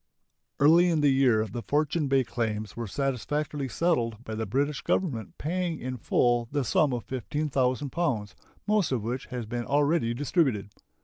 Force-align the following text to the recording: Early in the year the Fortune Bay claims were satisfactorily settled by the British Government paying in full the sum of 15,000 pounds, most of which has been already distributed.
Early 0.59 0.89
in 0.89 1.01
the 1.01 1.11
year 1.13 1.45
the 1.45 1.61
Fortune 1.61 2.07
Bay 2.07 2.23
claims 2.23 2.75
were 2.75 2.87
satisfactorily 2.87 3.67
settled 3.69 4.23
by 4.23 4.33
the 4.33 4.47
British 4.47 4.81
Government 4.81 5.37
paying 5.37 5.77
in 5.79 5.97
full 5.97 6.47
the 6.51 6.63
sum 6.63 6.91
of 6.91 7.03
15,000 7.05 7.91
pounds, 7.91 8.35
most 8.65 8.91
of 8.91 9.03
which 9.03 9.27
has 9.27 9.45
been 9.45 9.63
already 9.65 10.15
distributed. 10.15 10.71